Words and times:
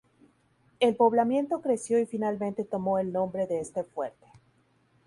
El 0.79 0.95
poblamiento 0.95 1.61
creció 1.61 1.99
y 1.99 2.07
finalmente 2.07 2.63
tomó 2.65 2.97
el 2.97 3.13
nombre 3.13 3.45
de 3.45 3.59
este 3.59 3.83
fuerte. 3.83 4.25